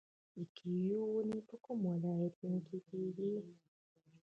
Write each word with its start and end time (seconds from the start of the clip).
د 0.35 0.37
کیوي 0.55 0.95
ونې 1.09 1.39
په 1.49 1.55
کومو 1.65 1.85
ولایتونو 1.93 2.59
کې 2.67 2.77
کیږي؟ 2.89 3.31